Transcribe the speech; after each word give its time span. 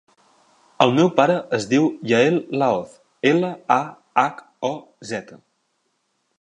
El 0.85 0.93
meu 0.99 1.09
pare 1.19 1.35
es 1.57 1.67
diu 1.73 1.85
Yael 2.13 2.39
Lahoz: 2.63 2.97
ela, 3.35 3.53
a, 3.79 3.79
hac, 4.25 4.43
o, 4.71 4.73
zeta. 5.15 5.43